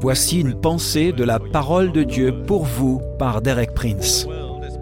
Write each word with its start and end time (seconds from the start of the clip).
Voici 0.00 0.40
une 0.40 0.54
pensée 0.54 1.12
de 1.12 1.24
la 1.24 1.38
parole 1.38 1.92
de 1.92 2.02
Dieu 2.02 2.42
pour 2.46 2.64
vous 2.64 3.00
par 3.18 3.42
Derek 3.42 3.72
Prince. 3.74 4.26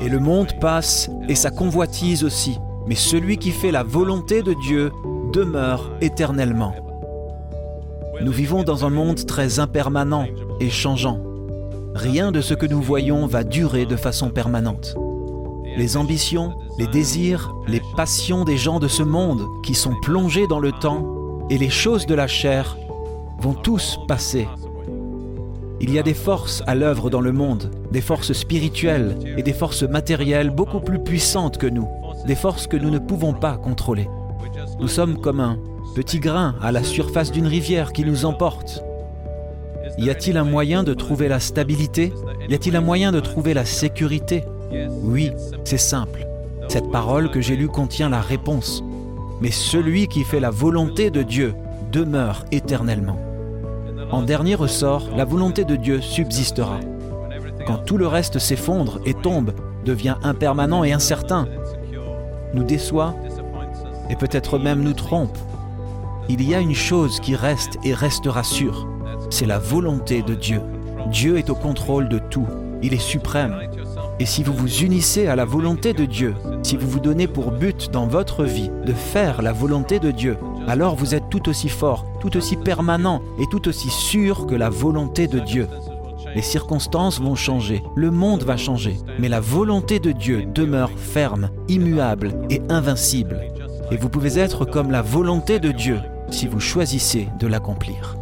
Et 0.00 0.08
le 0.08 0.18
monde 0.18 0.52
passe 0.60 1.10
et 1.28 1.34
sa 1.34 1.50
convoitise 1.50 2.24
aussi, 2.24 2.58
mais 2.86 2.94
celui 2.94 3.36
qui 3.36 3.50
fait 3.50 3.70
la 3.70 3.82
volonté 3.82 4.42
de 4.42 4.54
Dieu 4.54 4.90
demeure 5.32 5.90
éternellement. 6.00 6.74
Nous 8.22 8.32
vivons 8.32 8.62
dans 8.62 8.84
un 8.84 8.90
monde 8.90 9.24
très 9.26 9.58
impermanent 9.58 10.26
et 10.60 10.70
changeant. 10.70 11.20
Rien 11.94 12.32
de 12.32 12.40
ce 12.40 12.54
que 12.54 12.66
nous 12.66 12.80
voyons 12.80 13.26
va 13.26 13.44
durer 13.44 13.84
de 13.86 13.96
façon 13.96 14.30
permanente. 14.30 14.94
Les 15.76 15.96
ambitions, 15.96 16.54
les 16.78 16.86
désirs, 16.86 17.52
les 17.66 17.82
passions 17.96 18.44
des 18.44 18.56
gens 18.56 18.78
de 18.78 18.88
ce 18.88 19.02
monde 19.02 19.42
qui 19.62 19.74
sont 19.74 19.94
plongés 20.02 20.46
dans 20.46 20.60
le 20.60 20.72
temps 20.72 21.06
et 21.50 21.58
les 21.58 21.70
choses 21.70 22.06
de 22.06 22.14
la 22.14 22.26
chair 22.26 22.76
vont 23.40 23.54
tous 23.54 23.98
passer 24.06 24.46
il 25.82 25.92
y 25.92 25.98
a 25.98 26.02
des 26.04 26.14
forces 26.14 26.62
à 26.68 26.76
l'œuvre 26.76 27.10
dans 27.10 27.20
le 27.20 27.32
monde, 27.32 27.72
des 27.90 28.00
forces 28.00 28.32
spirituelles 28.32 29.16
et 29.36 29.42
des 29.42 29.52
forces 29.52 29.82
matérielles 29.82 30.50
beaucoup 30.50 30.78
plus 30.78 31.00
puissantes 31.00 31.58
que 31.58 31.66
nous, 31.66 31.88
des 32.24 32.36
forces 32.36 32.68
que 32.68 32.76
nous 32.76 32.88
ne 32.90 33.00
pouvons 33.00 33.32
pas 33.34 33.56
contrôler. 33.56 34.08
Nous 34.78 34.86
sommes 34.86 35.20
comme 35.20 35.40
un 35.40 35.58
petit 35.96 36.20
grain 36.20 36.54
à 36.62 36.70
la 36.70 36.84
surface 36.84 37.32
d'une 37.32 37.48
rivière 37.48 37.92
qui 37.92 38.04
nous 38.04 38.24
emporte. 38.24 38.84
Y 39.98 40.08
a-t-il 40.08 40.36
un 40.36 40.44
moyen 40.44 40.84
de 40.84 40.94
trouver 40.94 41.26
la 41.26 41.40
stabilité? 41.40 42.12
Y 42.48 42.54
a-t-il 42.54 42.76
un 42.76 42.80
moyen 42.80 43.10
de 43.10 43.20
trouver 43.20 43.52
la 43.52 43.64
sécurité? 43.64 44.44
Oui, 45.02 45.32
c'est 45.64 45.78
simple. 45.78 46.26
Cette 46.68 46.90
parole 46.92 47.28
que 47.30 47.40
j'ai 47.40 47.56
lue 47.56 47.68
contient 47.68 48.08
la 48.08 48.20
réponse. 48.20 48.84
Mais 49.40 49.50
celui 49.50 50.06
qui 50.06 50.22
fait 50.22 50.40
la 50.40 50.50
volonté 50.50 51.10
de 51.10 51.22
Dieu 51.22 51.54
demeure 51.90 52.44
éternellement. 52.52 53.18
En 54.12 54.20
dernier 54.20 54.54
ressort, 54.54 55.08
la 55.16 55.24
volonté 55.24 55.64
de 55.64 55.74
Dieu 55.74 56.02
subsistera. 56.02 56.78
Quand 57.66 57.78
tout 57.78 57.96
le 57.96 58.06
reste 58.06 58.38
s'effondre 58.38 59.00
et 59.06 59.14
tombe, 59.14 59.52
devient 59.86 60.16
impermanent 60.22 60.84
et 60.84 60.92
incertain, 60.92 61.48
nous 62.52 62.62
déçoit 62.62 63.14
et 64.10 64.16
peut-être 64.16 64.58
même 64.58 64.82
nous 64.82 64.92
trompe, 64.92 65.38
il 66.28 66.46
y 66.46 66.54
a 66.54 66.60
une 66.60 66.74
chose 66.74 67.20
qui 67.20 67.34
reste 67.34 67.78
et 67.84 67.94
restera 67.94 68.44
sûre, 68.44 68.86
c'est 69.30 69.46
la 69.46 69.58
volonté 69.58 70.20
de 70.20 70.34
Dieu. 70.34 70.60
Dieu 71.10 71.38
est 71.38 71.48
au 71.48 71.54
contrôle 71.54 72.10
de 72.10 72.18
tout, 72.18 72.46
il 72.82 72.92
est 72.92 72.98
suprême. 72.98 73.62
Et 74.20 74.26
si 74.26 74.42
vous 74.42 74.52
vous 74.52 74.82
unissez 74.82 75.26
à 75.26 75.36
la 75.36 75.46
volonté 75.46 75.94
de 75.94 76.04
Dieu, 76.04 76.34
si 76.62 76.76
vous 76.76 76.88
vous 76.88 77.00
donnez 77.00 77.26
pour 77.26 77.50
but 77.50 77.90
dans 77.90 78.06
votre 78.06 78.44
vie 78.44 78.70
de 78.84 78.92
faire 78.92 79.40
la 79.40 79.52
volonté 79.52 79.98
de 79.98 80.10
Dieu, 80.10 80.36
alors 80.68 80.96
vous 80.96 81.14
êtes 81.14 81.28
tout 81.30 81.48
aussi 81.48 81.68
fort, 81.68 82.06
tout 82.20 82.36
aussi 82.36 82.56
permanent 82.56 83.22
et 83.38 83.46
tout 83.50 83.68
aussi 83.68 83.90
sûr 83.90 84.46
que 84.46 84.54
la 84.54 84.70
volonté 84.70 85.26
de 85.26 85.38
Dieu. 85.38 85.68
Les 86.34 86.42
circonstances 86.42 87.20
vont 87.20 87.34
changer, 87.34 87.82
le 87.94 88.10
monde 88.10 88.44
va 88.44 88.56
changer, 88.56 88.96
mais 89.18 89.28
la 89.28 89.40
volonté 89.40 89.98
de 89.98 90.12
Dieu 90.12 90.44
demeure 90.46 90.90
ferme, 90.96 91.50
immuable 91.68 92.34
et 92.48 92.62
invincible. 92.68 93.40
Et 93.90 93.96
vous 93.96 94.08
pouvez 94.08 94.38
être 94.38 94.64
comme 94.64 94.90
la 94.90 95.02
volonté 95.02 95.58
de 95.60 95.72
Dieu 95.72 95.98
si 96.30 96.46
vous 96.46 96.60
choisissez 96.60 97.28
de 97.38 97.46
l'accomplir. 97.46 98.21